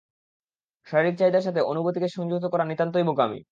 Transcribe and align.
শারীরিক 0.87 1.15
চাহিদার 1.19 1.45
সাথে 1.47 1.61
অনুভূতিকে 1.63 2.07
সংযুক্ত 2.09 2.45
করা 2.47 2.65
নিতান্তই 2.65 3.05
বোকামি। 3.05 3.39